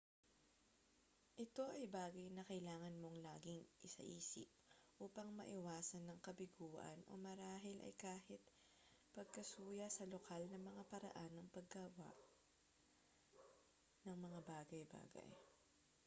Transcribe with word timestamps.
ito 1.45 1.63
ay 1.77 1.85
bagay 1.97 2.27
na 2.33 2.41
kailangan 2.51 2.95
mong 3.01 3.17
laging 3.27 3.61
isaisip 3.87 4.49
upang 5.05 5.29
maiwasan 5.39 6.05
ang 6.09 6.17
kabiguan 6.27 6.97
o 7.13 7.21
marahil 7.25 7.77
ay 7.85 7.93
kahit 8.05 8.41
pagkasuya 9.15 9.87
sa 9.93 10.09
lokal 10.13 10.41
na 10.49 10.57
mga 10.69 10.83
paraan 10.91 11.31
ng 11.37 11.47
paggawa 11.55 12.09
ng 14.09 14.17
mga 14.25 14.39
bagay-bagay 14.51 15.31